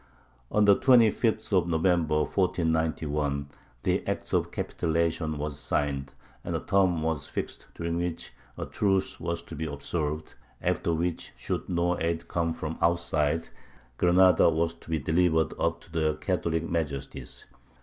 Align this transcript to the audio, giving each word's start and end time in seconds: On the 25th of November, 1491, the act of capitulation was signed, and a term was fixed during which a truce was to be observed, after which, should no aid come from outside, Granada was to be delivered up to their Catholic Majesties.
On 0.51 0.65
the 0.65 0.75
25th 0.75 1.53
of 1.55 1.67
November, 1.67 2.21
1491, 2.21 3.49
the 3.83 4.03
act 4.07 4.33
of 4.33 4.49
capitulation 4.49 5.37
was 5.37 5.59
signed, 5.59 6.13
and 6.43 6.55
a 6.55 6.59
term 6.59 7.03
was 7.03 7.27
fixed 7.27 7.67
during 7.75 7.97
which 7.97 8.33
a 8.57 8.65
truce 8.65 9.19
was 9.19 9.43
to 9.43 9.55
be 9.55 9.67
observed, 9.67 10.33
after 10.59 10.91
which, 10.91 11.33
should 11.37 11.69
no 11.69 11.99
aid 11.99 12.27
come 12.27 12.51
from 12.51 12.79
outside, 12.81 13.49
Granada 13.99 14.49
was 14.49 14.73
to 14.73 14.89
be 14.89 14.97
delivered 14.97 15.53
up 15.59 15.81
to 15.81 15.91
their 15.91 16.15
Catholic 16.15 16.67
Majesties. 16.67 17.45